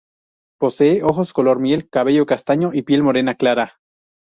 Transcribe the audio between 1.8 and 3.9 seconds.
cabello castaño y piel morena clara.